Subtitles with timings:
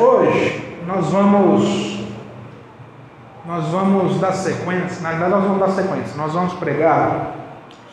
[0.00, 1.96] hoje nós vamos
[3.46, 7.34] nós vamos dar sequência, na verdade nós vamos dar sequência, nós vamos pregar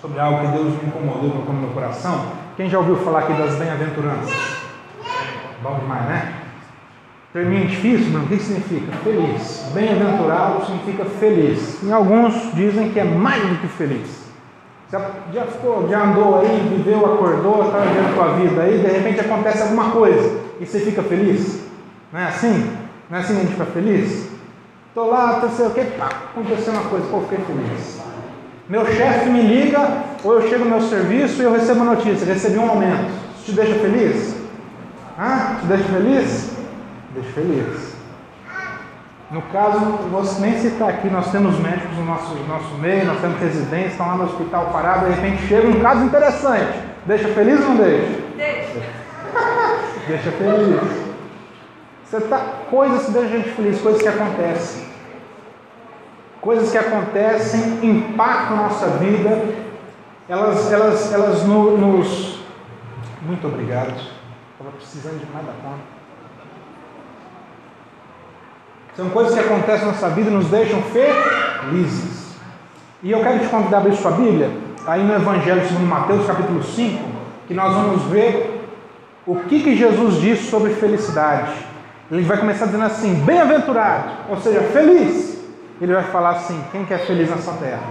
[0.01, 2.25] sobre algo que Deus me incomodou no meu coração.
[2.57, 4.33] Quem já ouviu falar aqui das bem-aventuranças?
[5.61, 6.33] Bom demais, né?
[7.31, 8.91] Termina difícil, Bruno, o que significa?
[9.03, 9.71] Feliz.
[9.73, 11.81] Bem-aventurado significa feliz.
[11.81, 14.23] E alguns dizem que é mais do que feliz.
[14.91, 15.01] Já,
[15.33, 19.63] já, ficou, já andou aí, viveu, acordou, está vivendo a vida aí, de repente acontece
[19.63, 21.62] alguma coisa e você fica feliz?
[22.13, 22.77] Não é assim?
[23.09, 24.29] Não é assim que a gente fica feliz?
[24.89, 28.01] Estou lá, não sei o que, pá, aconteceu uma coisa, pô, fiquei feliz.
[28.69, 32.23] Meu chefe me liga, ou eu chego no meu serviço e eu recebo uma notícia,
[32.27, 33.11] recebi um aumento.
[33.35, 34.35] Isso te deixa feliz?
[35.19, 35.55] Hã?
[35.59, 36.51] Te deixa feliz?
[37.15, 37.93] Deixa feliz.
[39.31, 39.79] No caso,
[40.11, 44.05] você nem citar aqui, nós temos médicos no nosso, nosso meio, nós temos residência, estão
[44.05, 46.77] lá no hospital parado, de repente chega um caso interessante.
[47.07, 48.21] Deixa feliz ou não deixa?
[48.37, 48.81] Deixa.
[50.07, 51.12] deixa feliz.
[52.13, 54.83] Você tá, coisas que deixam a gente feliz, coisas que acontecem.
[56.39, 59.43] Coisas que acontecem, impactam a nossa vida,
[60.29, 62.39] elas, elas, elas no, nos.
[63.23, 63.95] Muito obrigado.
[64.51, 65.79] Estava precisando de mais da conta.
[68.95, 72.35] São coisas que acontecem na nossa vida e nos deixam felizes.
[73.01, 74.51] E eu quero te convidar a abrir sua Bíblia,
[74.85, 77.03] aí no Evangelho segundo Mateus, capítulo 5,
[77.47, 78.69] que nós vamos ver
[79.25, 81.72] o que, que Jesus disse sobre felicidade.
[82.17, 85.43] Ele vai começar dizendo assim, bem-aventurado, ou seja, feliz.
[85.81, 87.81] Ele vai falar assim, quem quer feliz nessa terra?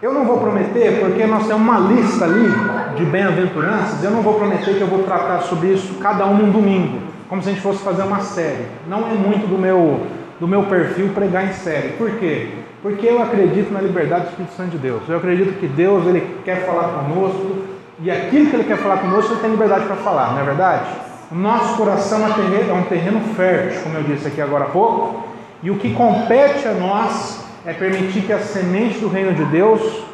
[0.00, 2.48] Eu não vou prometer, porque nós temos uma lista ali
[2.96, 6.50] de bem-aventuranças, eu não vou prometer que eu vou tratar sobre isso cada um num
[6.50, 8.66] domingo como se a gente fosse fazer uma série.
[8.86, 10.06] Não é muito do meu,
[10.38, 11.94] do meu perfil pregar em série.
[11.96, 12.50] Por quê?
[12.82, 15.02] Porque eu acredito na liberdade do Espírito Santo de Deus.
[15.08, 17.62] Eu acredito que Deus ele quer falar conosco
[18.02, 20.84] e aquilo que ele quer falar conosco ele tem liberdade para falar, não é verdade?
[21.32, 24.68] O nosso coração é, terreno, é um terreno fértil, como eu disse aqui agora há
[24.68, 25.24] pouco,
[25.62, 30.04] e o que compete a nós é permitir que a semente do reino de Deus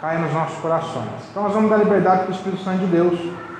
[0.00, 1.10] caia nos nossos corações.
[1.30, 3.18] Então nós vamos dar liberdade para o Espírito Santo de Deus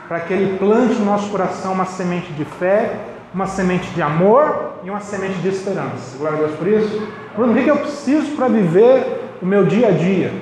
[0.09, 2.95] para que Ele plante no nosso coração uma semente de fé,
[3.35, 6.17] uma semente de amor e uma semente de esperança.
[6.17, 7.07] Glória a Deus por isso.
[7.37, 10.33] Bruno, o que eu preciso para viver o meu dia a dia?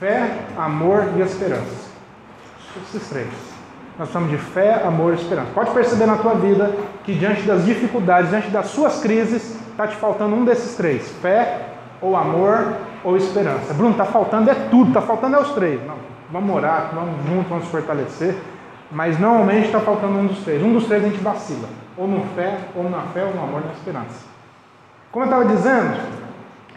[0.00, 1.92] Fé, amor e esperança.
[2.88, 3.51] Esses três.
[3.98, 5.48] Nós somos de fé, amor e esperança.
[5.54, 6.70] Pode perceber na tua vida
[7.04, 11.60] que diante das dificuldades, diante das suas crises, está te faltando um desses três: fé,
[12.00, 13.74] ou amor, ou esperança.
[13.74, 15.80] Bruno, está faltando é tudo, está faltando é os três.
[15.86, 15.96] Não,
[16.30, 18.34] vamos orar, vamos juntos, vamos fortalecer.
[18.90, 20.62] Mas normalmente está faltando um dos três.
[20.62, 21.68] Um dos três a gente vacila.
[21.96, 24.32] Ou no fé, ou na fé, ou no amor, na esperança.
[25.10, 25.96] Como eu estava dizendo,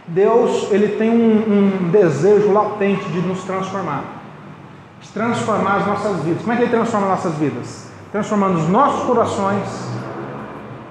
[0.08, 4.04] Deus ele tem um, um, desejo latente de nos transformar.
[5.16, 6.42] Transformar as nossas vidas.
[6.42, 7.88] Como é que ele transforma as nossas vidas?
[8.12, 9.90] Transformando os nossos corações.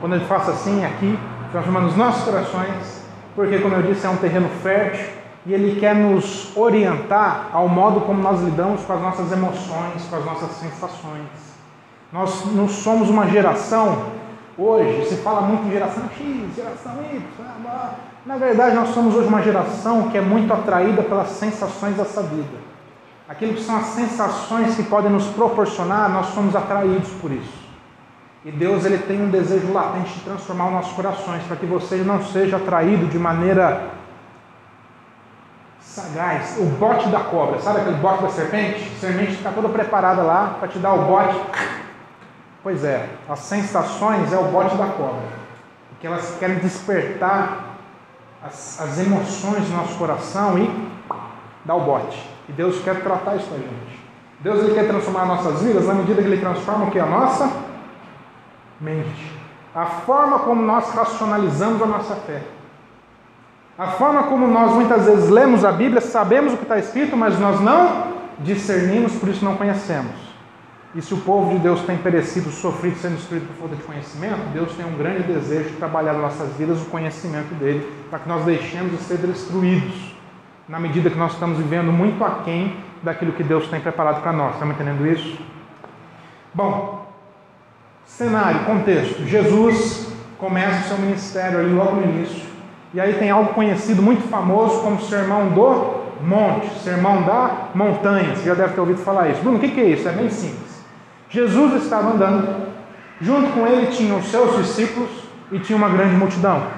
[0.01, 1.17] Quando ele faça assim aqui,
[1.53, 3.05] transformando os nossos corações.
[3.37, 8.01] Porque, como eu disse, é um terreno fértil e Ele quer nos orientar ao modo
[8.01, 11.29] como nós lidamos com as nossas emoções, com as nossas sensações.
[12.13, 14.07] Nós não somos uma geração,
[14.57, 17.23] hoje se fala muito em geração X, geração Y,
[18.25, 22.64] na verdade nós somos hoje uma geração que é muito atraída pelas sensações dessa vida.
[23.29, 27.65] Aquilo que são as sensações que podem nos proporcionar, nós somos atraídos por isso.
[28.45, 31.97] E Deus ele tem um desejo latente de transformar os nossos corações, para que você
[31.97, 33.91] não seja atraído de maneira
[35.81, 38.93] sagaz, o bote da cobra, sabe aquele bote da serpente?
[38.97, 41.41] A serpente está toda preparada lá para te dar o bote.
[42.63, 45.23] Pois é, as sensações é o bote da cobra,
[45.91, 47.77] porque elas querem despertar
[48.43, 50.91] as, as emoções do nosso coração e
[51.65, 52.34] dar o bote.
[52.49, 54.05] E Deus quer tratar isso com a gente.
[54.41, 56.99] Deus ele quer transformar nossas vidas na medida que Ele transforma o que?
[56.99, 57.51] A nossa
[58.81, 59.33] mente.
[59.75, 62.43] A forma como nós racionalizamos a nossa fé.
[63.77, 67.39] A forma como nós muitas vezes lemos a Bíblia, sabemos o que está escrito, mas
[67.41, 70.13] nós não discernimos, por isso não conhecemos.
[70.95, 74.39] E se o povo de Deus tem perecido, sofrido, sendo destruído por falta de conhecimento,
[74.53, 78.29] Deus tem um grande desejo de trabalhar nas nossas vidas o conhecimento dele, para que
[78.29, 80.14] nós deixemos de ser destruídos,
[80.69, 84.55] na medida que nós estamos vivendo muito aquém daquilo que Deus tem preparado para nós.
[84.55, 85.39] Estamos entendendo isso?
[86.53, 87.07] Bom,
[88.05, 89.25] cenário, contexto.
[89.27, 92.55] Jesus começa o seu ministério ali logo no início
[92.95, 98.37] e aí tem algo conhecido, muito famoso, como Sermão do Monte, Sermão da Montanha.
[98.37, 99.41] Você já deve ter ouvido falar isso.
[99.41, 100.09] Bruno, o que é isso?
[100.09, 100.81] É bem simples.
[101.29, 102.69] Jesus estava andando,
[103.21, 105.11] junto com ele tinham os seus discípulos
[105.51, 106.69] e tinha uma grande multidão.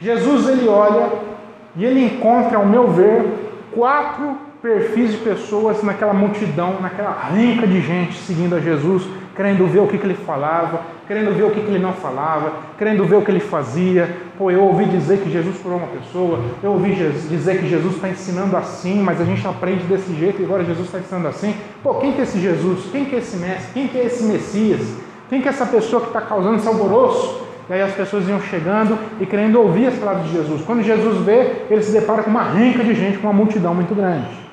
[0.00, 1.35] Jesus ele olha
[1.76, 3.24] e ele encontra, ao meu ver,
[3.72, 9.06] quatro perfis de pessoas naquela multidão, naquela rinca de gente seguindo a Jesus,
[9.36, 12.52] querendo ver o que, que ele falava, querendo ver o que, que ele não falava,
[12.78, 14.16] querendo ver o que ele fazia.
[14.38, 16.94] Pô, eu ouvi dizer que Jesus curou uma pessoa, eu ouvi
[17.28, 20.86] dizer que Jesus está ensinando assim, mas a gente aprende desse jeito e agora Jesus
[20.86, 21.54] está ensinando assim.
[21.82, 22.86] Pô, quem que é esse Jesus?
[22.90, 23.72] Quem que é esse mestre?
[23.74, 24.80] Quem que é esse Messias?
[25.28, 27.45] Quem que é essa pessoa que está causando esse alvoroço?
[27.68, 30.62] E aí as pessoas iam chegando e querendo ouvir as palavras de Jesus.
[30.64, 33.94] Quando Jesus vê, ele se depara com uma renca de gente, com uma multidão muito
[33.94, 34.46] grande.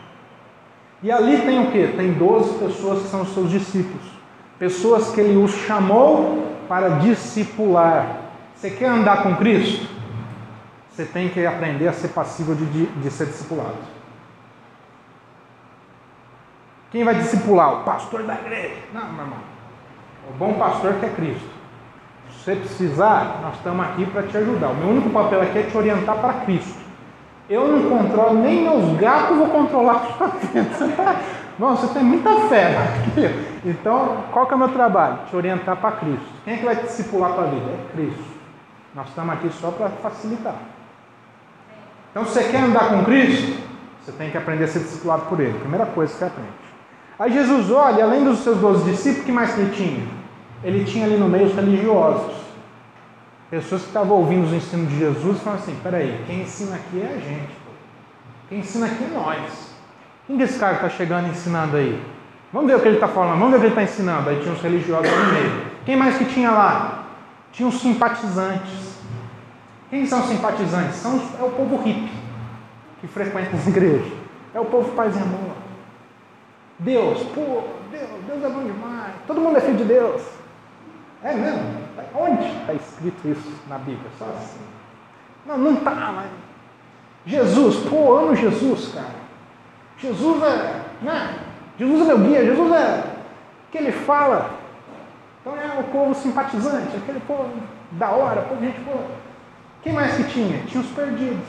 [1.04, 1.88] E ali tem o que?
[1.96, 4.02] Tem 12 pessoas que são os seus discípulos.
[4.58, 8.22] Pessoas que ele os chamou para discipular.
[8.56, 9.86] Você quer andar com Cristo?
[10.90, 13.78] Você tem que aprender a ser passível de, de, de ser discipulado.
[16.92, 17.82] Quem vai discipular?
[17.82, 18.76] O pastor da igreja.
[18.94, 19.40] Não, meu irmão.
[20.30, 21.53] O bom pastor que é Cristo.
[22.44, 24.72] Se você precisar, nós estamos aqui para te ajudar.
[24.72, 26.78] O meu único papel aqui é te orientar para Cristo.
[27.50, 30.68] Eu não controlo nem meus gatos, vou controlar a sua vida.
[31.58, 33.44] Bom, você tem muita fé, né?
[33.66, 35.20] Então, qual que é o meu trabalho?
[35.30, 36.26] Te orientar para Cristo.
[36.44, 37.66] Quem é que vai te discipular para a vida?
[37.66, 38.24] É Cristo.
[38.94, 40.56] Nós estamos aqui só para facilitar.
[42.12, 43.58] Então, se você quer andar com Cristo,
[44.02, 45.58] você tem que aprender a ser discipulado por Ele.
[45.60, 46.50] Primeira coisa que você aprende.
[47.18, 50.23] Aí Jesus olha, além dos seus doze discípulos, que mais que ele tinha?
[50.64, 52.34] Ele tinha ali no meio os religiosos.
[53.50, 57.02] Pessoas que estavam ouvindo os ensinos de Jesus e falavam assim: peraí, quem ensina aqui
[57.02, 57.54] é a gente.
[58.50, 59.74] Quem ensina aqui é nós.
[60.26, 62.02] Quem que esse cara está chegando ensinando aí?
[62.52, 64.30] Vamos ver o que ele está falando, vamos ver o que ele está ensinando.
[64.30, 65.66] Aí tinha os religiosos no meio.
[65.86, 67.06] Quem mais que tinha lá?
[67.52, 68.94] Tinha os simpatizantes.
[69.90, 70.96] Quem são os simpatizantes?
[70.96, 72.12] São, é o povo hippie
[73.02, 74.12] que frequenta as igrejas.
[74.54, 75.56] É o povo paz e amor.
[76.80, 79.14] Deus, pô, Deus, Deus é bom demais.
[79.28, 80.22] Todo mundo é filho de Deus.
[81.24, 81.84] É mesmo?
[82.16, 84.10] Onde está escrito isso na Bíblia?
[84.20, 84.60] Só assim.
[85.46, 86.30] Não, não está, mas.
[87.26, 89.24] Jesus, pô, amo Jesus, cara.
[89.98, 91.40] Jesus é, né?
[91.80, 93.04] Jesus é meu guia, Jesus é
[93.72, 94.52] que ele fala.
[95.42, 97.50] Então é o povo simpatizante, aquele povo
[97.92, 99.06] da hora, povo gente boa.
[99.82, 100.60] Quem mais que tinha?
[100.66, 101.48] Tinha os perdidos.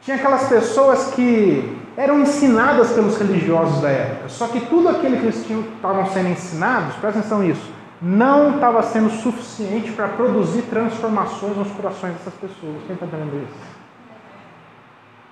[0.00, 4.28] Tinha aquelas pessoas que eram ensinadas pelos religiosos da época.
[4.28, 8.82] Só que tudo aquilo que eles tinham, estavam sendo ensinados, presta atenção nisso, não estava
[8.82, 12.76] sendo suficiente para produzir transformações nos corações dessas pessoas.
[12.86, 13.80] Quem está entendendo isso?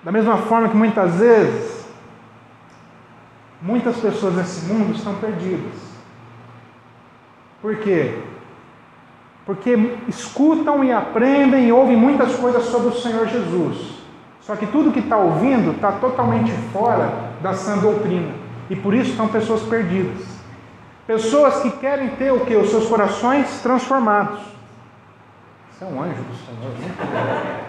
[0.03, 1.85] Da mesma forma que muitas vezes,
[3.61, 5.89] muitas pessoas nesse mundo estão perdidas.
[7.61, 8.19] Por quê?
[9.45, 13.99] Porque escutam e aprendem e ouvem muitas coisas sobre o Senhor Jesus.
[14.41, 18.31] Só que tudo que está ouvindo está totalmente fora da sã doutrina.
[18.69, 20.38] E por isso estão pessoas perdidas.
[21.09, 22.55] Pessoas que querem ter o que?
[22.55, 24.41] Os seus corações transformados.
[25.71, 27.63] Você é um anjo do Senhor, né?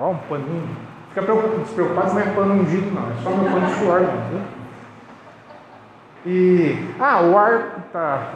[0.00, 0.68] Ó, um paninho.
[1.14, 1.22] Fica
[1.60, 3.08] despreocupado, não é pano ungido, não.
[3.08, 4.42] É só meu pano de suor, não.
[6.26, 6.92] E.
[6.98, 8.30] Ah, o ar tá.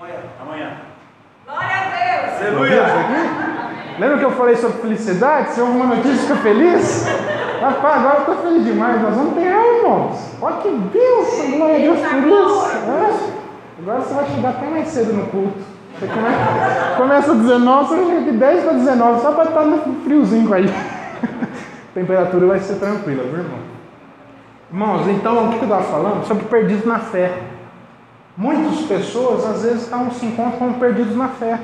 [0.00, 0.18] Amanhã.
[0.40, 0.76] Amanhã.
[1.46, 2.40] Glória a Deus!
[2.40, 2.82] Aleluia!
[4.00, 5.50] Lembra que eu falei sobre felicidade?
[5.50, 7.06] Se houve uma notícia, fica feliz?
[7.60, 9.02] Rapaz, agora eu estou demais.
[9.02, 10.18] Nós vamos ter irmãos.
[10.40, 12.66] Olha que bênção, glória a Deus por isso.
[12.88, 13.42] É.
[13.80, 15.58] Agora você vai chegar até mais cedo no culto.
[15.98, 19.94] Você começa, começa a 19, você chega de 10 para 19, só para estar no
[20.02, 20.66] friozinho aí.
[20.66, 23.58] A temperatura vai ser tranquila, viu, irmão?
[24.72, 26.26] Irmãos, então o que eu estava falando?
[26.26, 27.42] Sobre perdidos na fé.
[28.36, 31.58] Muitas pessoas às vezes estão, se encontram como perdidos na fé.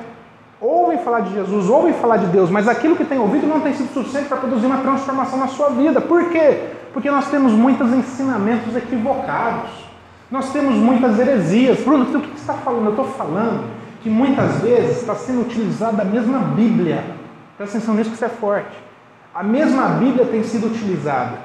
[0.61, 3.73] Ouvem falar de Jesus, ouvem falar de Deus, mas aquilo que tem ouvido não tem
[3.73, 6.01] sido suficiente para produzir uma transformação na sua vida.
[6.01, 6.73] Por quê?
[6.93, 9.71] Porque nós temos muitos ensinamentos equivocados.
[10.31, 11.81] Nós temos muitas heresias.
[11.81, 12.87] Bruno, o que você está falando?
[12.87, 13.65] Eu estou falando
[14.03, 17.05] que muitas vezes está sendo utilizada a mesma Bíblia.
[17.57, 18.89] Presta atenção nisso que isso é forte
[19.39, 21.39] a mesma Bíblia tem sido utilizada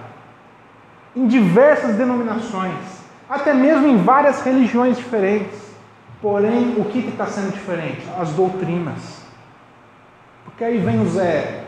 [1.16, 2.74] em diversas denominações,
[3.30, 5.62] até mesmo em várias religiões diferentes.
[6.20, 8.02] Porém, o que está sendo diferente?
[8.20, 9.22] As doutrinas.
[10.44, 11.66] Porque aí vem o Zé,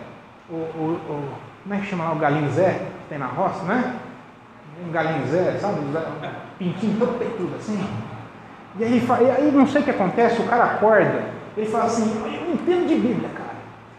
[0.50, 1.29] o, o, o
[1.62, 3.95] como é que chama lá o galinho Zé, tem na roça, né?
[4.85, 5.25] Um galinho
[5.59, 5.77] sabe?
[6.59, 7.81] pintinho todo peitudo assim.
[8.77, 11.24] E aí, e aí não sei o que acontece, o cara acorda,
[11.55, 13.55] ele fala assim, eu não entendo de Bíblia, cara.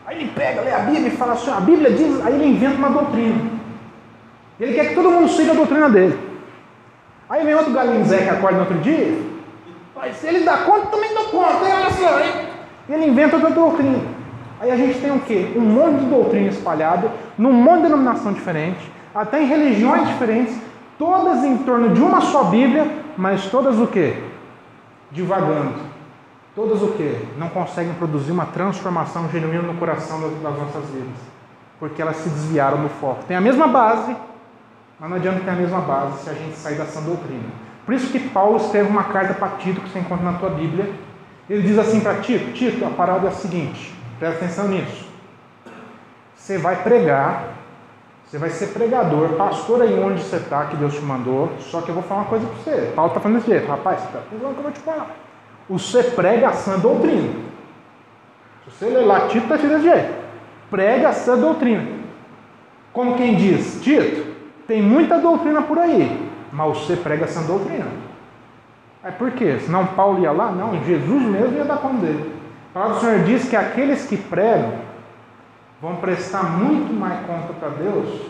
[0.06, 2.76] Aí ele pega, lê a Bíblia e fala assim: a Bíblia diz, aí ele inventa
[2.76, 3.56] uma doutrina.
[4.60, 6.18] Ele quer que todo mundo siga a doutrina dele.
[7.28, 9.18] Aí vem outro galinho Zé que acorda no outro dia,
[9.94, 11.72] mas se ele dá conta, também dá conta, hein?
[11.74, 12.20] olha só?
[12.88, 13.98] E ele inventa outra doutrina.
[14.60, 15.52] Aí a gente tem o quê?
[15.56, 20.56] Um monte de doutrina espalhada, num monte de denominação diferente, até em religiões diferentes,
[20.98, 24.22] todas em torno de uma só Bíblia, mas todas o quê?
[25.10, 25.96] Divagando
[26.56, 27.22] Todas o que?
[27.36, 31.18] Não conseguem produzir uma transformação genuína no coração das, das nossas vidas.
[31.78, 33.24] Porque elas se desviaram do foco.
[33.24, 34.16] Tem a mesma base,
[34.98, 37.44] mas não adianta ter a mesma base se a gente sair sã doutrina.
[37.84, 40.90] Por isso que Paulo escreve uma carta para Tito, que você encontra na tua Bíblia.
[41.48, 45.06] Ele diz assim para Tito: Tito, a parada é a seguinte, presta atenção nisso.
[46.34, 47.50] Você vai pregar,
[48.26, 51.52] você vai ser pregador, pastor aí onde você está, que Deus te mandou.
[51.60, 52.92] Só que eu vou falar uma coisa para você.
[52.94, 55.10] Paulo está falando desse jeito, rapaz, você está entendendo o que eu vou te falar.
[55.68, 57.32] Você prega a sã doutrina.
[58.64, 60.14] Se você ler lá, Tito está te desse jeito.
[60.68, 61.86] Prega a sã doutrina.
[62.92, 64.34] Como quem diz, Tito,
[64.66, 67.86] tem muita doutrina por aí, mas você prega essa doutrina.
[69.04, 69.58] É por quê?
[69.60, 70.50] Senão Paulo ia lá?
[70.50, 72.34] Não, Jesus mesmo ia dar conta dele.
[72.70, 74.72] A palavra do Senhor diz que aqueles que pregam
[75.80, 78.20] vão prestar muito mais conta para Deus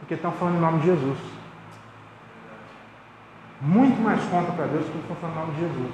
[0.00, 1.18] porque estão falando em nome de Jesus.
[3.60, 5.92] Muito mais conta para Deus porque estão falando em nome de Jesus.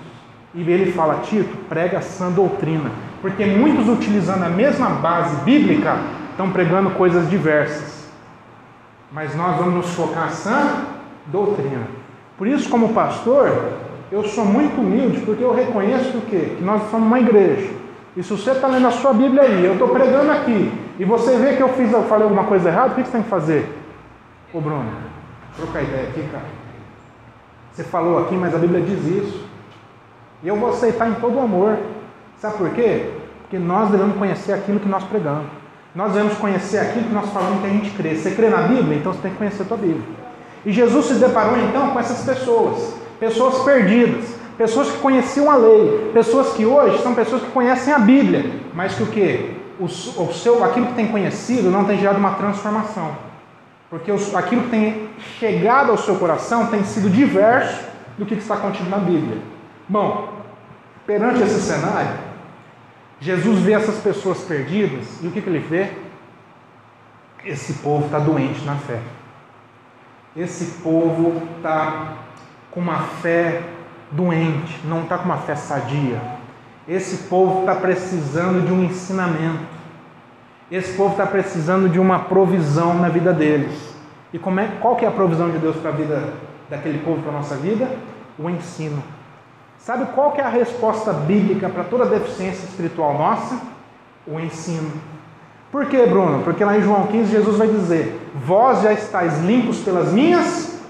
[0.52, 2.90] E ele fala, Tito, prega a sã doutrina.
[3.22, 5.96] Porque muitos utilizando a mesma base bíblica
[6.30, 8.08] estão pregando coisas diversas.
[9.12, 10.84] Mas nós vamos nos focar na sã
[11.26, 11.86] doutrina.
[12.36, 13.74] Por isso, como pastor,
[14.10, 16.56] eu sou muito humilde, porque eu reconheço o quê?
[16.56, 17.79] Que nós somos uma igreja.
[18.16, 21.36] E se você está lendo a sua Bíblia aí, eu estou pregando aqui, e você
[21.36, 23.68] vê que eu fiz, eu falei alguma coisa errada, o que você tem que fazer?
[24.52, 24.90] Ô Bruno,
[25.56, 26.44] troca ideia aqui, cara.
[27.72, 29.44] Você falou aqui, mas a Bíblia diz isso.
[30.42, 31.78] E eu vou aceitar em todo amor.
[32.38, 33.10] Sabe por quê?
[33.42, 35.46] Porque nós devemos conhecer aquilo que nós pregamos.
[35.94, 38.16] Nós devemos conhecer aquilo que nós falamos que a gente crê.
[38.16, 38.98] Você crê na Bíblia?
[38.98, 40.02] Então você tem que conhecer a tua Bíblia.
[40.64, 46.10] E Jesus se deparou então com essas pessoas, pessoas perdidas, pessoas que conheciam a lei,
[46.12, 49.56] pessoas que hoje são pessoas que conhecem a Bíblia, mas que o que?
[49.78, 53.16] O, o seu, aquilo que tem conhecido não tem gerado uma transformação.
[53.88, 57.82] Porque os, aquilo que tem chegado ao seu coração tem sido diverso
[58.18, 59.38] do que está contido na Bíblia.
[59.88, 60.28] Bom,
[61.06, 62.18] perante esse cenário,
[63.18, 65.90] Jesus vê essas pessoas perdidas e o que, que ele vê?
[67.46, 69.00] Esse povo está doente na fé.
[70.36, 72.16] Esse povo está
[72.70, 73.62] com uma fé
[74.10, 76.20] doente, não está com uma fé sadia.
[76.88, 79.80] Esse povo está precisando de um ensinamento.
[80.70, 83.94] Esse povo está precisando de uma provisão na vida deles.
[84.32, 86.32] E como é, qual que é a provisão de Deus para a vida
[86.68, 87.88] daquele povo, para a nossa vida?
[88.38, 89.02] O ensino.
[89.78, 93.60] Sabe qual que é a resposta bíblica para toda deficiência espiritual nossa?
[94.26, 94.92] O ensino.
[95.72, 96.42] Por quê, Bruno?
[96.42, 100.80] Porque lá em João 15 Jesus vai dizer: Vós já estáis limpos pelas minhas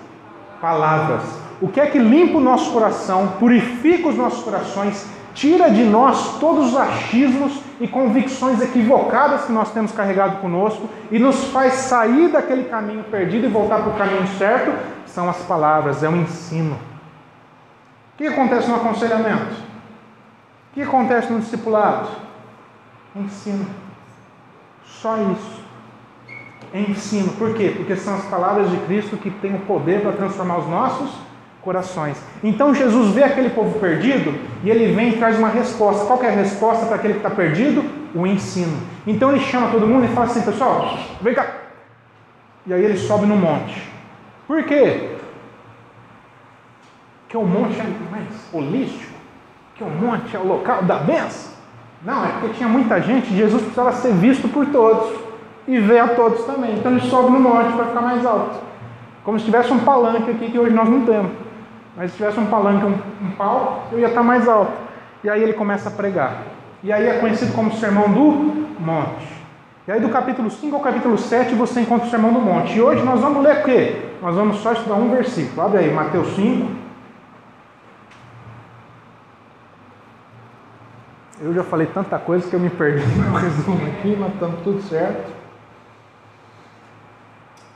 [0.61, 1.40] palavras.
[1.61, 6.39] O que é que limpa o nosso coração, purifica os nossos corações, tira de nós
[6.39, 12.29] todos os achismos e convicções equivocadas que nós temos carregado conosco e nos faz sair
[12.29, 14.73] daquele caminho perdido e voltar para o caminho certo?
[15.07, 16.77] São as palavras, é o ensino.
[18.15, 19.53] O que acontece no aconselhamento?
[20.71, 22.09] O que acontece no discipulado?
[23.15, 23.67] Ensino.
[24.85, 25.61] Só isso.
[26.73, 27.33] Ensino.
[27.33, 27.73] Por quê?
[27.77, 31.30] Porque são as palavras de Cristo que têm o poder para transformar os nossos
[31.63, 32.17] corações.
[32.43, 36.05] Então Jesus vê aquele povo perdido e ele vem e traz uma resposta.
[36.05, 37.85] Qual é a resposta para aquele que está perdido?
[38.15, 38.77] O ensino.
[39.07, 41.47] Então ele chama todo mundo e fala assim, pessoal, vem cá.
[42.67, 43.89] E aí ele sobe no monte.
[44.47, 45.17] Por quê?
[47.29, 49.13] Que o monte é mais holístico,
[49.75, 51.53] que o monte é o local da benção.
[52.03, 55.21] Não, é porque tinha muita gente, Jesus precisava ser visto por todos
[55.69, 56.75] e ver a todos também.
[56.75, 58.59] Então ele sobe no monte para ficar mais alto.
[59.23, 61.31] Como se tivesse um palanque aqui que hoje nós não temos.
[61.97, 64.73] Mas se tivesse um palanque, um, um pau, eu ia estar mais alto.
[65.23, 66.43] E aí ele começa a pregar.
[66.83, 69.41] E aí é conhecido como Sermão do Monte.
[69.87, 72.77] E aí do capítulo 5 ao capítulo 7 você encontra o Sermão do Monte.
[72.77, 74.03] E hoje nós vamos ler o quê?
[74.23, 75.63] Nós vamos só estudar um versículo.
[75.63, 76.81] Abre aí, Mateus 5,
[81.43, 84.83] Eu já falei tanta coisa que eu me perdi no resumo aqui, mas estamos tudo
[84.83, 85.33] certo.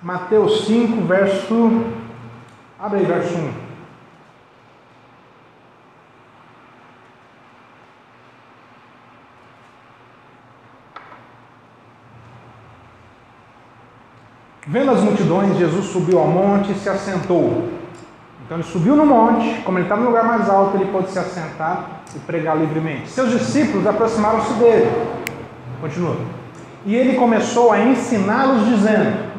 [0.02, 1.84] Mateus 5, verso.
[2.78, 3.63] Abre aí, verso 1.
[14.66, 17.68] Vendo as multidões, Jesus subiu ao monte e se assentou.
[18.44, 21.18] Então ele subiu no monte, como ele estava no lugar mais alto, ele pôde se
[21.18, 23.08] assentar e pregar livremente.
[23.08, 24.90] Seus discípulos aproximaram-se dele.
[25.80, 26.16] Continua.
[26.86, 29.34] E ele começou a ensiná-los, dizendo: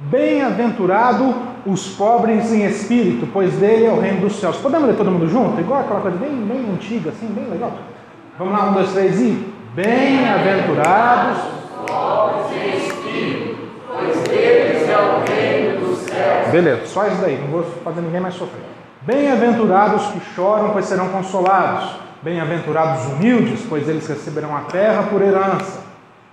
[0.00, 1.34] Bem-aventurado
[1.66, 4.56] os pobres em espírito, pois dele é o reino dos céus.
[4.58, 5.60] Podemos ler todo mundo junto?
[5.60, 7.72] Igual aquela coisa bem, bem antiga, assim, bem legal.
[8.38, 9.54] Vamos lá, um, dois, três e.
[9.74, 13.53] Bem-aventurados os pobres em espírito,
[14.04, 16.48] pois deles é o reino dos céus.
[16.48, 18.62] Beleza, só isso daí, não vou fazer ninguém mais sofrer.
[19.02, 21.96] Bem-aventurados que choram, pois serão consolados.
[22.22, 25.82] Bem-aventurados humildes, pois eles receberão a terra por herança.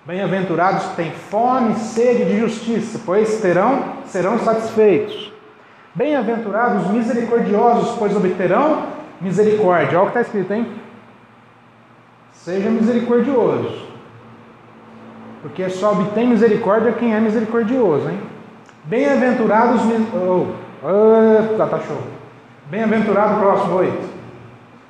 [0.06, 5.32] Bem-aventurados que têm fome e sede de justiça, pois terão, serão satisfeitos.
[5.94, 8.84] Bem-aventurados os misericordiosos, pois obterão
[9.20, 10.00] misericórdia.
[10.00, 10.68] Olha o que está escrito, hein?
[12.32, 13.91] Seja misericordioso.
[15.42, 18.20] Porque só obtém misericórdia quem é misericordioso, hein?
[18.84, 19.82] Bem-aventurados.
[20.14, 22.02] Oh, tá, tá show.
[22.70, 24.10] Bem-aventurado, próximo oito.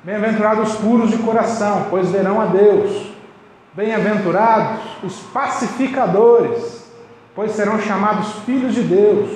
[0.04, 3.12] Bem-aventurados os puros de coração, pois verão a Deus.
[3.74, 6.90] Bem-aventurados os pacificadores,
[7.34, 9.30] pois serão chamados filhos de Deus.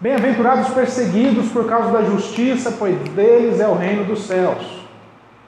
[0.00, 4.84] Bem-aventurados os perseguidos por causa da justiça, pois deles é o reino dos céus.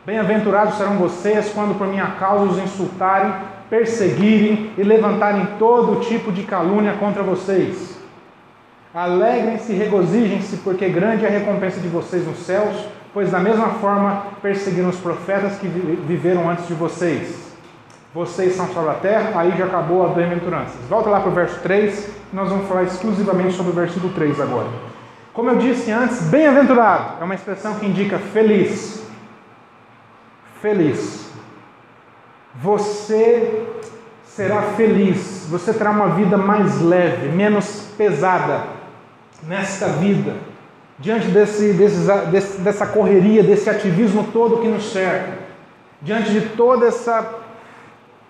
[0.05, 3.35] Bem-aventurados serão vocês quando por minha causa os insultarem,
[3.69, 7.97] perseguirem e levantarem todo tipo de calúnia contra vocês.
[8.95, 12.77] Alegrem-se e regozijem-se, porque grande é a recompensa de vocês nos céus,
[13.13, 17.47] pois da mesma forma perseguiram os profetas que viveram antes de vocês.
[18.15, 20.81] Vocês são sobre a terra, aí já acabou a bem-aventuranças.
[20.89, 24.69] Volta lá para o verso 3, nós vamos falar exclusivamente sobre o versículo 3 agora.
[25.35, 29.07] Como eu disse antes, bem-aventurado é uma expressão que indica feliz,
[30.63, 31.26] feliz.
[32.63, 33.67] Você
[34.25, 38.65] será feliz, você terá uma vida mais leve, menos pesada
[39.47, 40.35] nesta vida,
[40.99, 45.39] diante desse, desse, dessa correria, desse ativismo todo que nos cerca,
[46.03, 47.45] diante de toda essa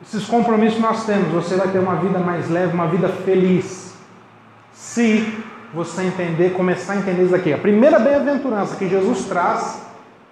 [0.02, 3.94] esses compromissos que nós temos, você vai ter uma vida mais leve, uma vida feliz.
[4.72, 5.42] Se
[5.72, 7.52] você entender, começar a entender isso aqui.
[7.52, 9.85] A primeira bem-aventurança que Jesus traz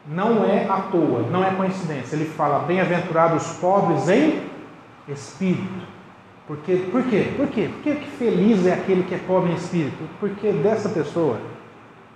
[0.07, 2.17] não é à toa, não é coincidência.
[2.17, 4.43] Ele fala: bem-aventurados os pobres em
[5.09, 5.95] espírito.
[6.47, 7.33] Porque, por quê?
[7.37, 7.71] Por quê?
[7.73, 10.05] Porque que feliz é aquele que é pobre em espírito?
[10.21, 11.39] Porque dessa pessoa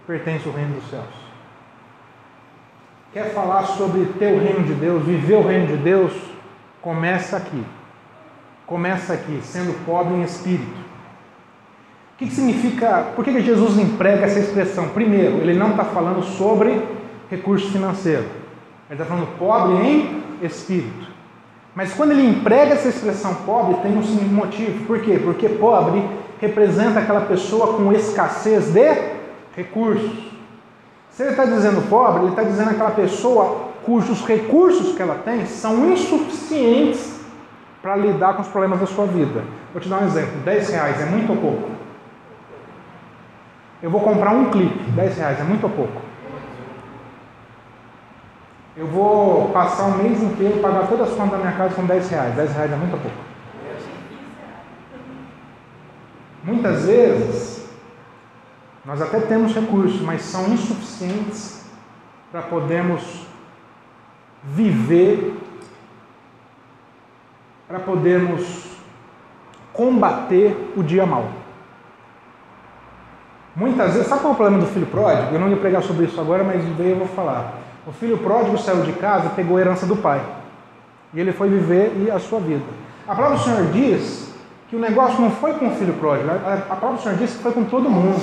[0.07, 1.29] pertence o reino dos céus.
[3.13, 6.13] Quer falar sobre ter o reino de Deus, viver o reino de Deus?
[6.83, 7.65] Começa aqui.
[8.67, 10.89] Começa aqui, sendo pobre em espírito.
[12.15, 14.91] O que, que significa, por que, que Jesus emprega essa expressão?
[14.91, 16.83] Primeiro, ele não está falando sobre
[17.31, 18.25] recurso financeiro.
[18.91, 21.09] Ele está falando pobre em espírito.
[21.75, 24.85] Mas quando ele emprega essa expressão pobre, tem um motivo.
[24.87, 25.21] Por quê?
[25.23, 26.03] Porque pobre
[26.41, 29.19] representa aquela pessoa com escassez de
[29.55, 30.29] recursos.
[31.11, 35.47] Se ele está dizendo pobre, ele está dizendo aquela pessoa cujos recursos que ela tem
[35.47, 37.19] são insuficientes
[37.81, 39.43] para lidar com os problemas da sua vida.
[39.73, 41.71] Vou te dar um exemplo: 10 reais é muito ou pouco?
[43.83, 46.08] Eu vou comprar um clipe, 10 reais é muito ou pouco?
[48.79, 52.11] Eu vou passar um mês inteiro pagar todas as contas da minha casa com 10
[52.11, 52.37] reais.
[52.37, 53.17] 10 reais é muito ou pouco?
[56.45, 57.69] Muitas vezes,
[58.85, 61.69] nós até temos recursos, mas são insuficientes
[62.31, 63.27] para podermos
[64.45, 65.37] viver,
[67.67, 68.79] para podermos
[69.73, 71.29] combater o dia mal.
[73.57, 75.35] Muitas vezes, sabe qual é o problema do filho pródigo?
[75.35, 77.68] Eu não ia pregar sobre isso agora, mas daí eu vou falar.
[77.89, 80.21] O filho pródigo saiu de casa e pegou a herança do pai.
[81.15, 82.63] E ele foi viver a sua vida.
[83.07, 84.31] A palavra do Senhor diz
[84.69, 87.43] que o negócio não foi com o filho pródigo, a palavra do Senhor diz que
[87.43, 88.21] foi com todo mundo.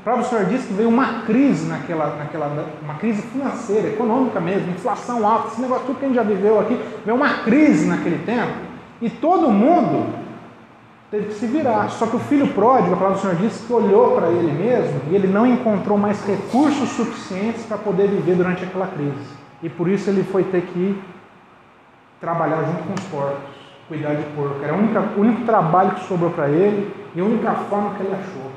[0.00, 4.40] A palavra do Senhor diz que veio uma crise naquela, naquela uma crise financeira, econômica
[4.40, 7.86] mesmo, inflação alta, esse negócio tudo que a gente já viveu aqui, veio uma crise
[7.86, 8.52] naquele tempo
[9.00, 10.12] e todo mundo
[11.10, 11.88] teve que se virar.
[11.90, 15.00] Só que o filho pródigo, a palavra do Senhor diz que olhou para ele mesmo
[15.10, 19.34] e ele não encontrou mais recursos suficientes para poder viver durante aquela crise.
[19.62, 21.02] E por isso ele foi ter que
[22.20, 23.54] trabalhar junto com os porcos,
[23.88, 24.62] cuidar de porco.
[24.62, 28.50] Era o único trabalho que sobrou para ele e a única forma que ele achou.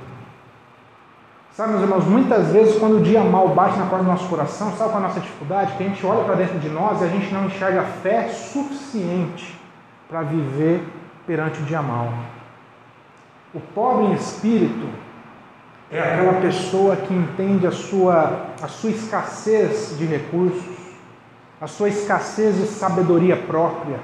[1.58, 4.72] Sabe, meus irmãos, muitas vezes quando o dia mal bate na porta do nosso coração,
[4.74, 5.74] sabe qual é a nossa dificuldade?
[5.74, 9.60] Que a gente olha para dentro de nós e a gente não enxerga fé suficiente
[10.08, 10.88] para viver
[11.26, 12.10] perante o dia mal.
[13.58, 14.88] O pobre em espírito
[15.90, 20.78] é aquela pessoa que entende a sua, a sua escassez de recursos,
[21.60, 24.00] a sua escassez de sabedoria própria,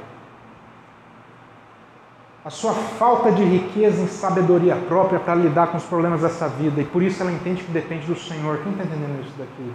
[2.43, 6.81] a sua falta de riqueza em sabedoria própria para lidar com os problemas dessa vida,
[6.81, 8.57] e por isso ela entende que depende do Senhor.
[8.63, 9.71] Quem está entendendo isso daqui?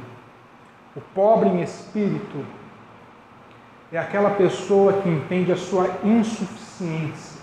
[0.97, 2.45] O pobre em espírito
[3.93, 7.38] é aquela pessoa que entende a sua insuficiência,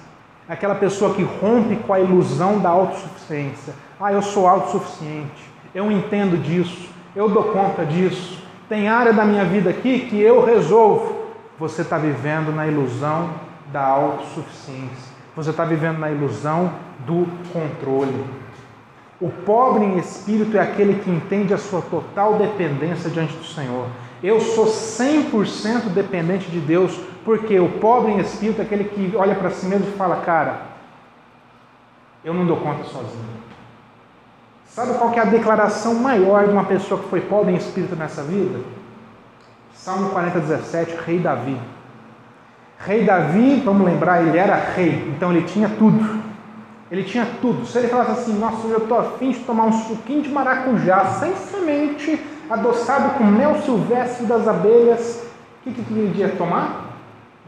[0.48, 3.74] aquela pessoa que rompe com a ilusão da autossuficiência.
[4.00, 9.46] Ah, eu sou autossuficiente, eu entendo disso, eu dou conta disso, tem área da minha
[9.46, 11.26] vida aqui que eu resolvo.
[11.60, 13.30] Você está vivendo na ilusão
[13.72, 15.16] da autossuficiência.
[15.36, 16.72] Você está vivendo na ilusão
[17.06, 18.26] do controle.
[19.20, 23.88] O pobre em espírito é aquele que entende a sua total dependência diante do Senhor.
[24.22, 29.34] Eu sou 100% dependente de Deus, porque o pobre em espírito é aquele que olha
[29.34, 30.62] para si mesmo e fala: Cara,
[32.24, 33.36] eu não dou conta sozinho.
[34.68, 38.22] Sabe qual é a declaração maior de uma pessoa que foi pobre em espírito nessa
[38.22, 38.60] vida?
[39.74, 41.58] Salmo 40, 17, Rei Davi.
[42.78, 46.24] Rei Davi, vamos lembrar, ele era rei, então ele tinha tudo.
[46.92, 47.66] Ele tinha tudo.
[47.66, 51.36] Se ele falasse assim, nossa, eu estou afim de tomar um suquinho de maracujá sem
[51.36, 55.26] semente, adoçado com mel silvestre das abelhas,
[55.66, 56.95] o que, que ele ia tomar?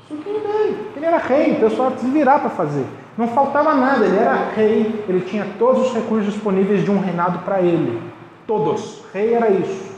[0.10, 0.91] O suquinho dele.
[0.96, 2.86] Ele era rei, o pessoal se virar para fazer.
[3.17, 7.39] Não faltava nada, ele era rei, ele tinha todos os recursos disponíveis de um reinado
[7.39, 8.02] para ele.
[8.46, 9.04] Todos.
[9.13, 9.98] Rei era isso.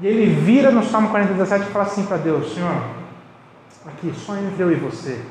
[0.00, 2.74] E ele vira no Salmo 47 e fala assim para Deus: Senhor,
[3.86, 5.22] aqui, só entre eu e você.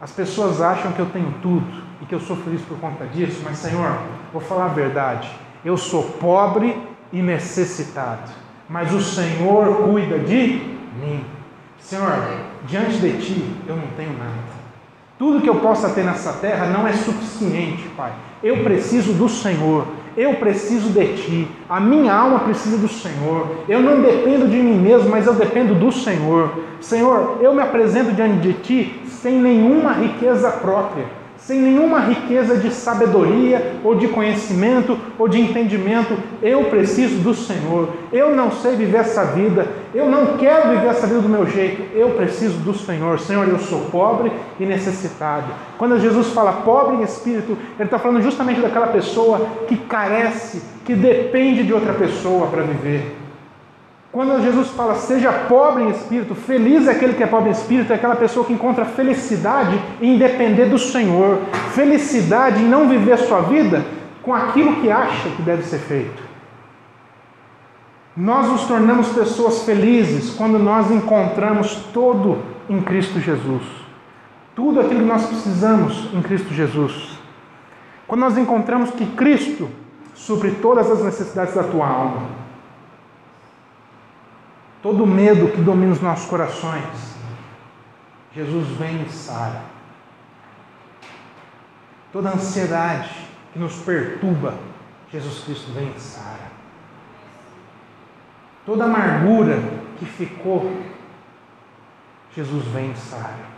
[0.00, 3.40] As pessoas acham que eu tenho tudo e que eu sou feliz por conta disso,
[3.44, 3.98] mas Senhor,
[4.32, 5.30] vou falar a verdade.
[5.64, 6.76] Eu sou pobre
[7.12, 8.32] e necessitado,
[8.68, 11.24] mas o Senhor cuida de mim.
[11.82, 12.10] Senhor,
[12.66, 14.62] diante de Ti eu não tenho nada.
[15.18, 18.12] Tudo que eu possa ter nessa terra não é suficiente, Pai.
[18.42, 19.86] Eu preciso do Senhor.
[20.16, 21.48] Eu preciso de Ti.
[21.68, 23.64] A minha alma precisa do Senhor.
[23.68, 26.52] Eu não dependo de mim mesmo, mas eu dependo do Senhor.
[26.80, 32.70] Senhor, eu me apresento diante de Ti sem nenhuma riqueza própria sem nenhuma riqueza de
[32.72, 36.16] sabedoria ou de conhecimento ou de entendimento.
[36.40, 37.88] Eu preciso do Senhor.
[38.12, 39.66] Eu não sei viver essa vida.
[39.92, 41.96] Eu não quero viver essa vida do meu jeito.
[41.96, 43.18] Eu preciso do Senhor.
[43.18, 45.46] Senhor, eu sou pobre e necessitado.
[45.78, 50.94] Quando Jesus fala pobre em espírito, ele está falando justamente daquela pessoa que carece, que
[50.94, 53.21] depende de outra pessoa para viver.
[54.12, 57.90] Quando Jesus fala seja pobre em espírito, feliz é aquele que é pobre em espírito,
[57.94, 61.38] é aquela pessoa que encontra felicidade em depender do Senhor,
[61.72, 63.82] felicidade em não viver a sua vida
[64.20, 66.22] com aquilo que acha que deve ser feito.
[68.14, 73.62] Nós nos tornamos pessoas felizes quando nós encontramos todo em Cristo Jesus.
[74.54, 77.18] Tudo aquilo que nós precisamos em Cristo Jesus.
[78.06, 79.70] Quando nós encontramos que Cristo
[80.14, 82.41] supre todas as necessidades da tua alma
[84.82, 87.14] todo medo que domina os nossos corações,
[88.34, 89.62] Jesus vem e sara.
[92.12, 93.10] Toda ansiedade
[93.52, 94.54] que nos perturba,
[95.10, 96.50] Jesus Cristo vem e sara.
[98.66, 99.58] Toda amargura
[99.98, 100.70] que ficou,
[102.34, 103.52] Jesus vem e sara.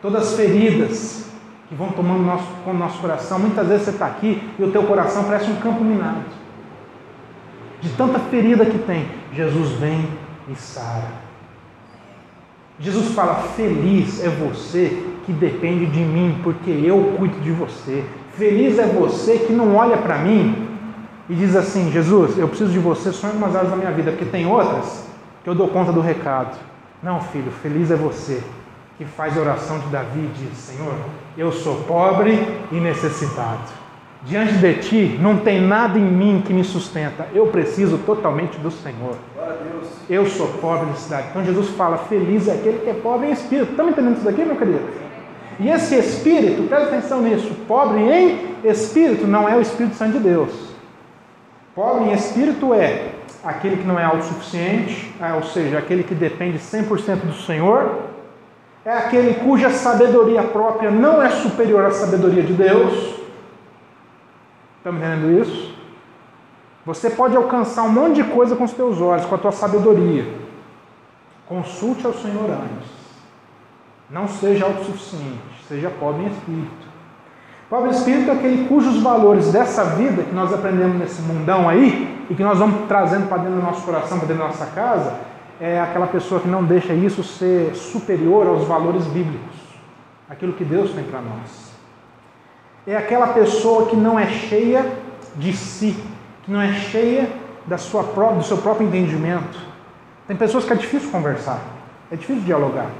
[0.00, 1.30] Todas as feridas
[1.68, 4.72] que vão tomando nosso, com o nosso coração, muitas vezes você está aqui e o
[4.72, 6.24] teu coração parece um campo minado.
[7.80, 10.08] De tanta ferida que tem, Jesus vem
[10.50, 11.30] e sara.
[12.78, 18.04] Jesus fala: Feliz é você que depende de mim, porque eu cuido de você.
[18.34, 20.68] Feliz é você que não olha para mim
[21.28, 24.10] e diz assim: Jesus, eu preciso de você só em algumas áreas da minha vida,
[24.10, 25.06] porque tem outras
[25.44, 26.56] que eu dou conta do recado.
[27.02, 28.42] Não, filho, feliz é você
[28.98, 30.94] que faz a oração de Davi e diz: Senhor,
[31.36, 32.32] eu sou pobre
[32.72, 33.80] e necessitado.
[34.22, 37.26] Diante de ti não tem nada em mim que me sustenta.
[37.32, 39.16] Eu preciso totalmente do Senhor.
[40.08, 41.28] Eu sou pobre na cidade.
[41.30, 43.70] Então Jesus fala: Feliz é aquele que é pobre em espírito.
[43.70, 44.80] Estão entendendo isso daqui, meu querido?
[45.58, 50.20] E esse espírito, presta atenção nisso: pobre em espírito não é o Espírito Santo de
[50.20, 50.50] Deus.
[51.74, 53.12] Pobre em espírito é
[53.44, 58.00] aquele que não é autossuficiente, é, ou seja, aquele que depende 100% do Senhor,
[58.84, 63.20] é aquele cuja sabedoria própria não é superior à sabedoria de Deus
[64.80, 65.69] Estão entendendo isso?
[66.90, 70.26] Você pode alcançar um monte de coisa com os teus olhos, com a tua sabedoria.
[71.46, 72.90] Consulte ao Senhor antes.
[74.10, 76.90] Não seja autossuficiente, seja pobre em espírito.
[77.68, 82.26] Pobre em espírito é aquele cujos valores dessa vida que nós aprendemos nesse mundão aí
[82.28, 85.14] e que nós vamos trazendo para dentro do nosso coração, para dentro da nossa casa,
[85.60, 89.56] é aquela pessoa que não deixa isso ser superior aos valores bíblicos,
[90.28, 91.70] aquilo que Deus tem para nós
[92.86, 94.84] é aquela pessoa que não é cheia
[95.36, 95.96] de si,
[96.42, 97.30] que não é cheia
[97.66, 99.58] da sua própria, do seu próprio entendimento.
[100.26, 101.60] Tem pessoas que é difícil conversar,
[102.10, 102.90] é difícil dialogar.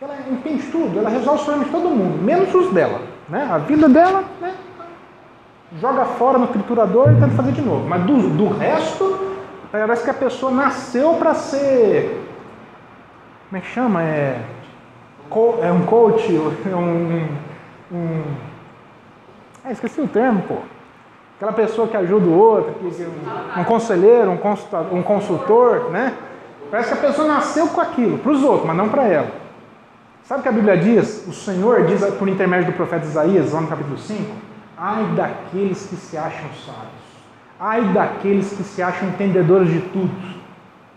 [0.00, 3.00] Ela entende tudo, ela resolve os problemas de todo mundo, menos os dela.
[3.28, 3.48] Né?
[3.50, 4.54] A vida dela, né?
[5.80, 7.88] joga fora no triturador e tenta fazer de novo.
[7.88, 9.36] Mas do, do resto,
[9.72, 12.22] parece que a pessoa nasceu para ser.
[13.48, 14.02] Como é que chama?
[14.02, 14.40] É,
[15.62, 16.30] é um coach,
[16.70, 17.26] é um
[17.90, 18.22] um.
[19.64, 20.56] Ah, esqueci o termo, pô.
[21.36, 26.14] Aquela pessoa que ajuda o outro, que, um, um, conselheiro, um consultor, um consultor, né?
[26.70, 29.30] Parece que a pessoa nasceu com aquilo, para os outros, mas não para ela.
[30.24, 31.26] Sabe o que a Bíblia diz?
[31.28, 34.24] O Senhor diz por intermédio do profeta Isaías, lá no capítulo 5:
[34.76, 37.06] Ai daqueles que se acham sábios,
[37.60, 40.10] ai daqueles que se acham entendedores de tudo.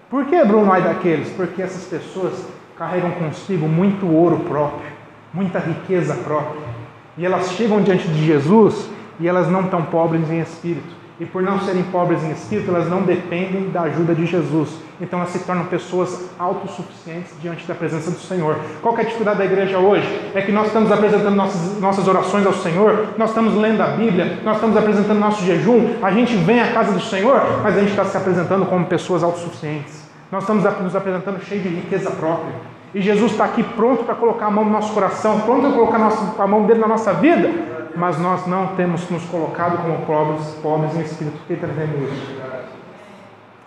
[0.10, 1.30] Por que, Bruno, ai daqueles?
[1.30, 2.46] Porque essas pessoas
[2.78, 4.90] carregam consigo muito ouro próprio,
[5.34, 6.80] muita riqueza própria
[7.20, 11.00] e elas chegam diante de Jesus e elas não estão pobres em espírito.
[11.20, 14.70] E por não serem pobres em espírito, elas não dependem da ajuda de Jesus.
[15.02, 18.58] Então elas se tornam pessoas autossuficientes diante da presença do Senhor.
[18.82, 20.08] Qual é a dificuldade da igreja hoje?
[20.34, 24.40] É que nós estamos apresentando nossas, nossas orações ao Senhor, nós estamos lendo a Bíblia,
[24.46, 27.90] nós estamos apresentando nosso jejum, a gente vem à casa do Senhor, mas a gente
[27.90, 30.08] está se apresentando como pessoas autossuficientes.
[30.32, 32.69] Nós estamos nos apresentando cheio de riqueza própria.
[32.94, 36.44] E Jesus está aqui pronto para colocar a mão no nosso coração, pronto para colocar
[36.44, 37.50] a mão dele na nossa vida,
[37.96, 41.38] mas nós não temos nos colocado como pobres, pobres em espírito.
[41.46, 42.40] Quem está entendendo isso?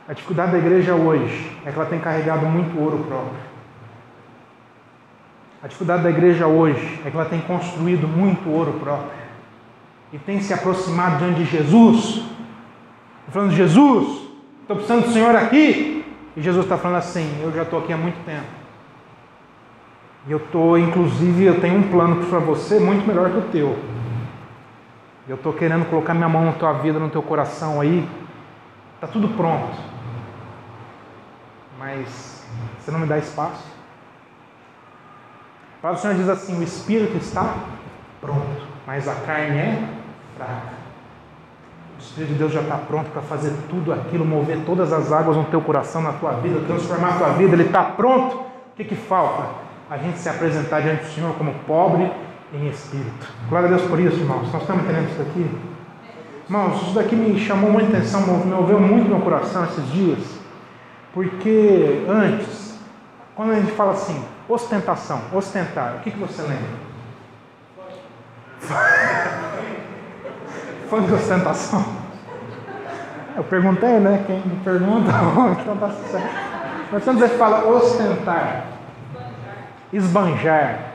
[0.08, 3.52] A dificuldade da igreja hoje é que ela tem carregado muito ouro próprio.
[5.62, 9.11] A dificuldade da igreja hoje é que ela tem construído muito ouro próprio.
[10.12, 12.24] E tem se aproximado diante de Jesus.
[13.28, 14.28] Falando, Jesus,
[14.61, 16.04] estou precisando do Senhor aqui.
[16.37, 18.62] E Jesus está falando assim, eu já estou aqui há muito tempo.
[20.26, 23.78] E eu estou, inclusive, eu tenho um plano para você muito melhor que o teu.
[25.28, 28.08] Eu estou querendo colocar minha mão na tua vida, no teu coração aí.
[28.94, 29.76] Está tudo pronto.
[31.78, 32.46] Mas
[32.78, 33.64] você não me dá espaço.
[35.80, 37.56] Palavra do Senhor diz assim: o espírito está
[38.20, 39.88] pronto, mas a carne é
[40.37, 40.82] fraca.
[41.98, 45.37] O Espírito de Deus já está pronto para fazer tudo aquilo, mover todas as águas
[45.37, 47.54] no teu coração, na tua vida, transformar a tua vida.
[47.54, 48.37] Ele está pronto.
[48.37, 49.71] O que, que falta?
[49.92, 52.11] A gente se apresentar diante do Senhor como pobre
[52.55, 53.26] em espírito.
[53.50, 54.50] Glória a Deus por isso, irmãos.
[54.50, 55.50] Nós estamos entendendo isso daqui?
[56.46, 60.18] Irmãos, isso daqui me chamou muita atenção, moveu muito meu coração esses dias,
[61.12, 62.78] porque antes,
[63.35, 66.70] quando a gente fala assim, ostentação, ostentar, o que, que você lembra?
[70.88, 71.85] Foi de ostentação?
[73.37, 74.24] Eu perguntei, né?
[74.26, 75.11] Quem me pergunta,
[75.61, 76.52] então tá certo.
[76.90, 78.71] Mas quando você fala ostentar,
[79.92, 80.92] esbanjar.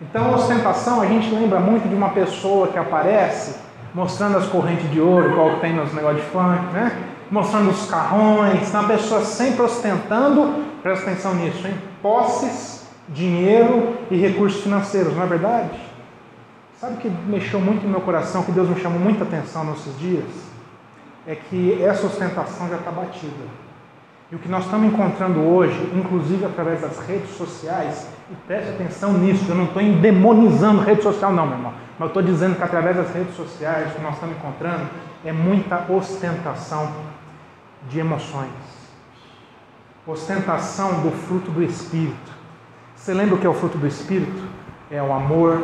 [0.00, 3.56] Então, ostentação, a gente lembra muito de uma pessoa que aparece
[3.94, 6.96] mostrando as correntes de ouro, igual tem nos negócios de funk, né?
[7.30, 11.74] Mostrando os carrões, então a pessoa sempre ostentando, presta atenção nisso, hein?
[12.00, 15.78] Posses, dinheiro e recursos financeiros, não é verdade?
[16.80, 19.98] Sabe o que mexeu muito no meu coração, que Deus me chamou muita atenção nesses
[19.98, 20.24] dias?
[21.26, 23.44] É que essa ostentação já está batida.
[24.30, 29.14] E o que nós estamos encontrando hoje, inclusive através das redes sociais, e preste atenção
[29.14, 32.62] nisso, eu não estou endemonizando rede social, não, meu irmão, mas eu estou dizendo que
[32.62, 34.88] através das redes sociais, o que nós estamos encontrando
[35.24, 36.92] é muita ostentação
[37.88, 38.50] de emoções,
[40.06, 42.30] ostentação do fruto do Espírito.
[42.94, 44.44] Você lembra o que é o fruto do Espírito?
[44.92, 45.60] É o amor,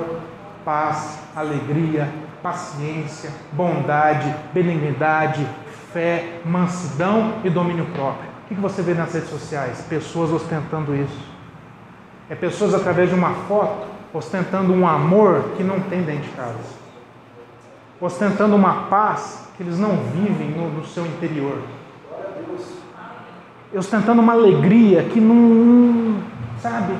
[0.64, 5.46] paz, alegria, paciência, bondade, benignidade,
[5.92, 8.35] fé, mansidão e domínio próprio.
[8.46, 9.84] O que você vê nas redes sociais?
[9.88, 11.18] Pessoas ostentando isso.
[12.30, 16.56] É pessoas através de uma foto ostentando um amor que não tem dentro de casa.
[18.00, 21.60] Ostentando uma paz que eles não vivem no, no seu interior.
[23.74, 26.22] Ostentando uma alegria que não,
[26.60, 26.94] sabe,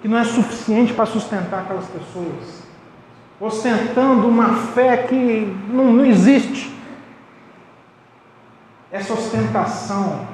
[0.00, 2.62] que não é suficiente para sustentar aquelas pessoas.
[3.38, 6.74] Ostentando uma fé que não, não existe.
[8.90, 10.33] Essa ostentação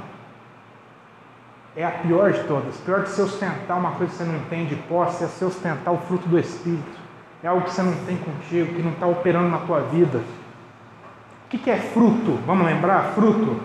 [1.77, 2.77] é a pior de todas.
[2.79, 5.95] Pior que se ostentar uma coisa que você não tem de posse é se ostentar
[5.95, 6.99] o fruto do Espírito.
[7.43, 10.19] É algo que você não tem contigo, que não está operando na tua vida.
[10.19, 12.39] O que, que é fruto?
[12.47, 13.13] Vamos lembrar?
[13.15, 13.61] Fruto.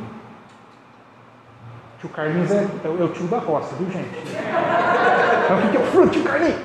[2.00, 4.10] Tio Carlinhos é, é, o tio da roça, viu gente?
[4.18, 6.56] Então o que, que é fruto, tio Carlinhos?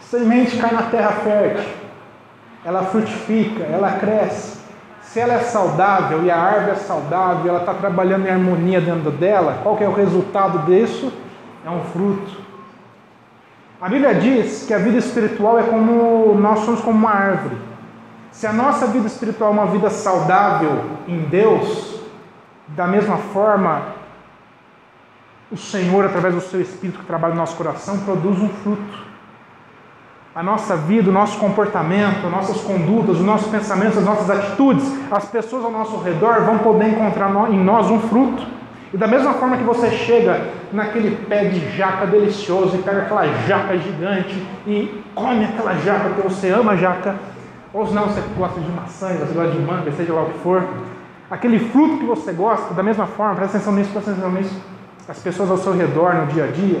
[0.00, 1.72] Semente cai na terra fértil.
[2.64, 4.61] Ela frutifica, ela cresce.
[5.12, 9.10] Se ela é saudável e a árvore é saudável, ela está trabalhando em harmonia dentro
[9.10, 11.12] dela, qual que é o resultado disso?
[11.66, 12.40] É um fruto.
[13.78, 17.58] A Bíblia diz que a vida espiritual é como nós somos como uma árvore.
[18.30, 22.00] Se a nossa vida espiritual é uma vida saudável em Deus,
[22.68, 23.82] da mesma forma,
[25.50, 29.11] o Senhor, através do seu Espírito que trabalha no nosso coração, produz um fruto
[30.34, 35.26] a nossa vida, o nosso comportamento, nossas condutas, os nossos pensamentos, as nossas atitudes, as
[35.26, 38.42] pessoas ao nosso redor vão poder encontrar em nós um fruto.
[38.94, 43.26] E da mesma forma que você chega naquele pé de jaca delicioso e pega aquela
[43.46, 47.16] jaca gigante e come aquela jaca porque você ama jaca,
[47.72, 50.38] ou se não você gosta de maçã, você gosta de manga, seja lá o que
[50.40, 50.62] for,
[51.30, 54.62] aquele fruto que você gosta, da mesma forma, presta atenção nisso, presta atenção nisso,
[55.08, 56.80] as pessoas ao seu redor no dia a dia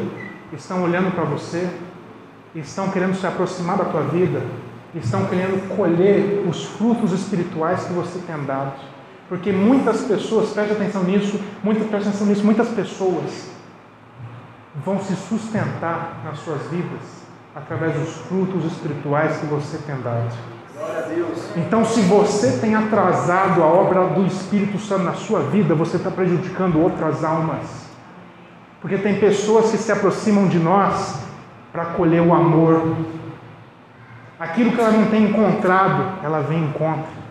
[0.52, 1.66] estão olhando para você,
[2.54, 4.42] estão querendo se aproximar da tua vida,
[4.94, 8.72] estão querendo colher os frutos espirituais que você tem dado.
[9.28, 13.50] Porque muitas pessoas, preste atenção nisso, muitas, preste atenção nisso, muitas pessoas
[14.84, 17.22] vão se sustentar nas suas vidas
[17.54, 20.34] através dos frutos espirituais que você tem dado.
[21.56, 26.10] Então, se você tem atrasado a obra do Espírito Santo na sua vida, você está
[26.10, 27.82] prejudicando outras almas.
[28.80, 31.21] Porque tem pessoas que se aproximam de nós
[31.72, 32.96] para colher o amor.
[34.38, 37.22] Aquilo que ela não tem encontrado, ela vem e encontra.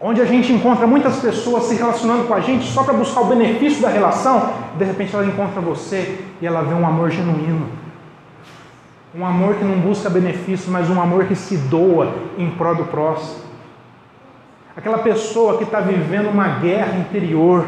[0.00, 3.26] Onde a gente encontra muitas pessoas se relacionando com a gente só para buscar o
[3.26, 7.68] benefício da relação, de repente ela encontra você e ela vê um amor genuíno.
[9.14, 12.84] Um amor que não busca benefício, mas um amor que se doa em prol do
[12.86, 13.42] próximo.
[14.74, 17.64] Aquela pessoa que está vivendo uma guerra interior,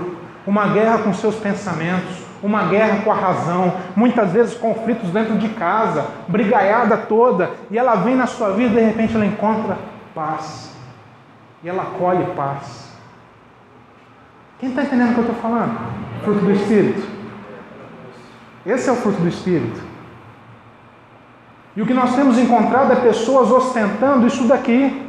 [0.46, 5.48] uma guerra com seus pensamentos, uma guerra com a razão, muitas vezes conflitos dentro de
[5.48, 9.78] casa, brigaiada toda, e ela vem na sua vida e de repente ela encontra
[10.14, 10.70] paz.
[11.62, 12.92] E ela colhe paz.
[14.58, 15.74] Quem está entendendo o que eu estou falando?
[16.22, 17.08] Fruto do Espírito.
[18.66, 19.80] Esse é o fruto do Espírito.
[21.74, 25.03] E o que nós temos encontrado é pessoas ostentando isso daqui.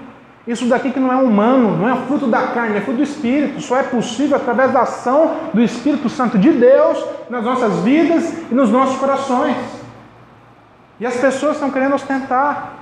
[0.47, 3.59] Isso daqui que não é humano, não é fruto da carne, é fruto do Espírito.
[3.61, 8.53] Só é possível através da ação do Espírito Santo de Deus nas nossas vidas e
[8.53, 9.57] nos nossos corações.
[10.99, 12.73] E as pessoas estão querendo ostentar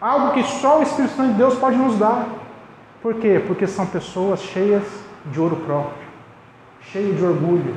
[0.00, 2.26] algo que só o Espírito Santo de Deus pode nos dar.
[3.02, 3.42] Por quê?
[3.44, 4.84] Porque são pessoas cheias
[5.26, 6.06] de ouro próprio,
[6.92, 7.74] cheias de orgulho.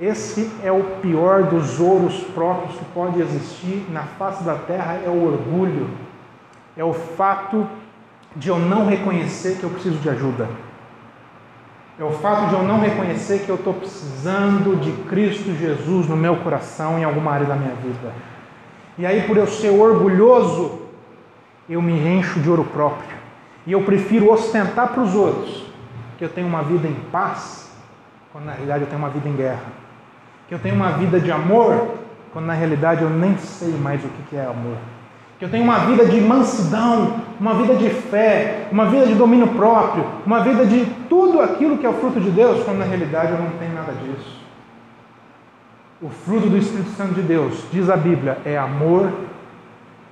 [0.00, 5.08] Esse é o pior dos ouros próprios que pode existir na face da terra, é
[5.08, 5.88] o orgulho
[6.76, 7.66] é o fato
[8.34, 10.48] de eu não reconhecer que eu preciso de ajuda.
[11.98, 16.16] É o fato de eu não reconhecer que eu estou precisando de Cristo Jesus no
[16.16, 18.12] meu coração em alguma área da minha vida.
[18.96, 20.80] E aí, por eu ser orgulhoso,
[21.68, 23.16] eu me encho de ouro próprio.
[23.66, 25.66] E eu prefiro ostentar para os outros
[26.16, 27.70] que eu tenho uma vida em paz,
[28.32, 29.64] quando na realidade eu tenho uma vida em guerra.
[30.48, 31.94] Que eu tenho uma vida de amor,
[32.32, 34.78] quando na realidade eu nem sei mais o que é amor
[35.42, 39.48] que eu tenho uma vida de mansidão, uma vida de fé, uma vida de domínio
[39.48, 43.32] próprio, uma vida de tudo aquilo que é o fruto de Deus, quando na realidade
[43.32, 44.40] eu não tenho nada disso.
[46.00, 49.12] O fruto do Espírito Santo de Deus, diz a Bíblia, é amor,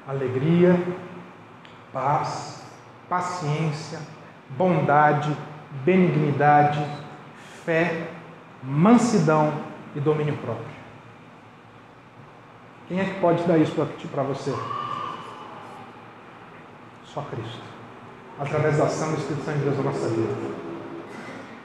[0.08, 0.76] alegria,
[1.92, 2.66] paz,
[3.08, 4.00] paciência,
[4.58, 5.30] bondade,
[5.84, 6.84] benignidade,
[7.64, 8.08] fé,
[8.64, 9.52] mansidão
[9.94, 10.66] e domínio próprio.
[12.88, 13.76] Quem é que pode dar isso
[14.10, 14.52] para você?
[17.12, 17.62] Só Cristo.
[18.38, 20.32] Através da ação do Espírito Santo de Deus na nossa vida.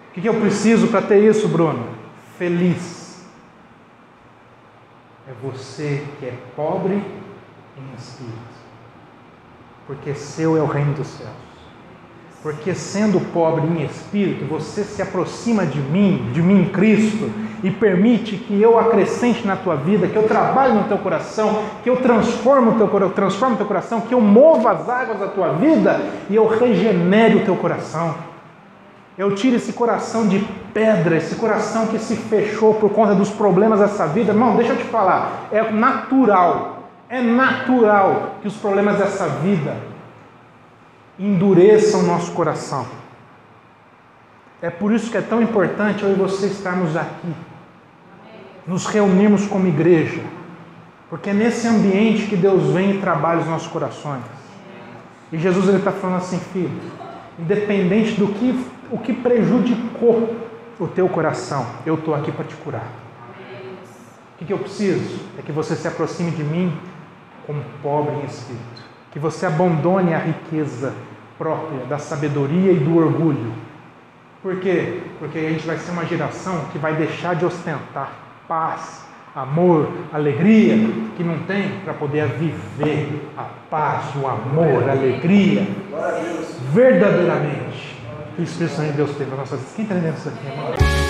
[0.09, 1.87] O que, eu preciso para ter isso, Bruno?
[2.37, 3.23] Feliz.
[5.27, 8.55] É você que é pobre em espírito.
[9.87, 11.29] Porque seu é o reino dos céus.
[12.41, 17.29] Porque sendo pobre em espírito, você se aproxima de mim, de mim Cristo,
[17.65, 21.89] e permite que eu acrescente na tua vida, que eu trabalhe no teu coração, que
[21.89, 25.53] eu transforme o teu, transforme o teu coração, que eu mova as águas da tua
[25.53, 25.99] vida
[26.29, 28.13] e eu regenere o teu coração.
[29.17, 33.79] Eu tire esse coração de pedra, esse coração que se fechou por conta dos problemas
[33.79, 34.31] dessa vida.
[34.31, 39.75] Irmão, deixa eu te falar, é natural, é natural que os problemas dessa vida
[41.17, 42.85] endureçam o nosso coração.
[44.61, 47.33] É por isso que é tão importante eu e você estarmos aqui,
[48.67, 50.21] nos reunirmos como igreja,
[51.09, 54.23] porque é nesse ambiente que Deus vem e trabalha os nossos corações.
[55.31, 56.81] E Jesus ele está falando assim, filho,
[57.37, 60.35] independente do que o que prejudicou
[60.79, 62.87] o teu coração, eu estou aqui para te curar.
[64.33, 65.19] O que, que eu preciso?
[65.37, 66.75] É que você se aproxime de mim
[67.45, 70.93] como pobre em espírito, que você abandone a riqueza
[71.37, 73.53] própria da sabedoria e do orgulho.
[74.41, 75.01] Por quê?
[75.19, 79.05] Porque a gente vai ser uma geração que vai deixar de ostentar paz,
[79.35, 80.75] amor, alegria
[81.17, 85.67] que não tem para poder viver a paz, o amor, a alegria
[86.71, 87.95] verdadeiramente
[88.35, 89.61] que o Espírito Santo de Deus tem para nossas.
[89.75, 91.04] Quem está entendendo isso aqui, irmão?